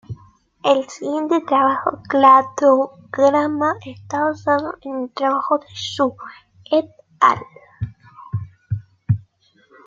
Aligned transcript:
El 0.63 0.89
siguiente 0.89 1.43
cladograma 2.09 3.75
esta 3.85 4.23
basado 4.23 4.75
en 4.81 5.03
el 5.03 5.11
trabajo 5.11 5.59
de 5.59 5.67
Xu 5.75 6.15
"et 6.71 6.89
al. 7.19 7.37